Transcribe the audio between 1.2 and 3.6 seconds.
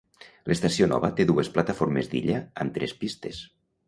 dues plataformes d'illa amb tres pistes.